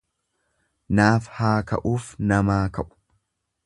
Naaf 0.99 1.29
haa 1.41 1.59
ka'uuf 1.73 2.11
namaa 2.33 2.61
ka'u. 2.79 2.93